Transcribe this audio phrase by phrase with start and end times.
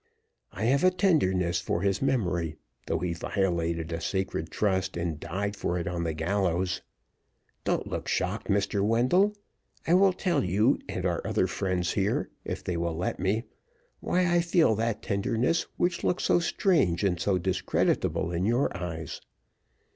[0.51, 2.55] I have a tenderness for his memory,
[2.87, 6.81] though he violated a sacred trust, and died for it on the gallows.
[7.65, 8.83] Don't look shocked, Mr.
[8.83, 9.35] Wendell.
[9.85, 13.43] I will tell you, and our other friends here, if they will let me,
[13.99, 19.21] why I feel that tenderness, which looks so strange and so discreditable in your eyes.